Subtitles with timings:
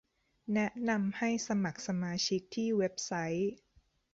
[0.53, 3.53] แนะนำให้สมัครสมาชิกที่เว็บไซต์